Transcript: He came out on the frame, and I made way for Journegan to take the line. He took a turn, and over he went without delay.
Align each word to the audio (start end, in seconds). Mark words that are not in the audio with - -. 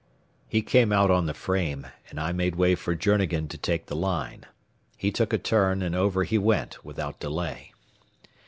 He 0.49 0.63
came 0.63 0.91
out 0.91 1.11
on 1.11 1.27
the 1.27 1.33
frame, 1.35 1.85
and 2.09 2.19
I 2.19 2.31
made 2.31 2.55
way 2.55 2.73
for 2.73 2.95
Journegan 2.95 3.47
to 3.49 3.57
take 3.59 3.85
the 3.85 3.95
line. 3.95 4.47
He 4.97 5.11
took 5.11 5.31
a 5.31 5.37
turn, 5.37 5.83
and 5.83 5.93
over 5.93 6.23
he 6.23 6.39
went 6.39 6.83
without 6.83 7.19
delay. 7.19 7.71